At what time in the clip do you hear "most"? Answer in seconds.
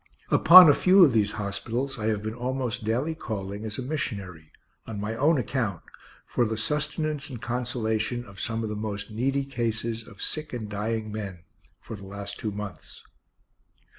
8.75-9.11